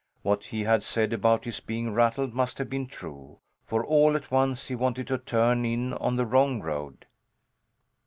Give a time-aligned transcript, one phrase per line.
[0.23, 4.31] What he had said about his being rattled must have been true, for all at
[4.31, 7.05] once he wanted to turn in on the wrong road.